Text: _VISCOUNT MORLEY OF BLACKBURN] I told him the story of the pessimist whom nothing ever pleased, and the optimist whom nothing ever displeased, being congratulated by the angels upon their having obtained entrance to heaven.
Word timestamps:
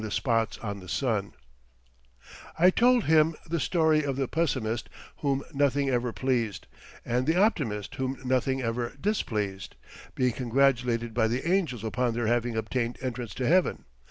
_VISCOUNT 0.03 0.63
MORLEY 0.63 0.71
OF 0.71 0.79
BLACKBURN] 0.89 1.31
I 2.57 2.69
told 2.71 3.03
him 3.03 3.35
the 3.47 3.59
story 3.59 4.03
of 4.03 4.15
the 4.15 4.27
pessimist 4.27 4.89
whom 5.17 5.43
nothing 5.53 5.91
ever 5.91 6.11
pleased, 6.11 6.65
and 7.05 7.27
the 7.27 7.39
optimist 7.39 7.93
whom 7.93 8.17
nothing 8.25 8.63
ever 8.63 8.95
displeased, 8.99 9.75
being 10.15 10.31
congratulated 10.33 11.13
by 11.13 11.27
the 11.27 11.47
angels 11.47 11.83
upon 11.83 12.15
their 12.15 12.25
having 12.25 12.55
obtained 12.55 12.97
entrance 12.99 13.35
to 13.35 13.45
heaven. 13.47 13.85